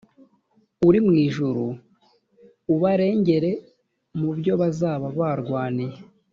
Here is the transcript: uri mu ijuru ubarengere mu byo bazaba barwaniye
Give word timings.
uri 0.87 0.99
mu 1.05 1.13
ijuru 1.25 1.65
ubarengere 2.73 3.51
mu 4.19 4.29
byo 4.37 4.53
bazaba 4.61 5.05
barwaniye 5.19 5.97